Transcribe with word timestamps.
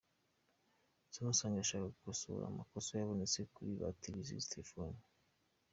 Samsung 1.15 1.53
irashaka 1.53 1.93
gukosora 1.95 2.43
amakosa 2.47 2.91
yabonetse 2.93 3.39
kuri 3.53 3.71
batiri 3.81 4.19
z'izi 4.27 4.49
telefone. 4.53 4.97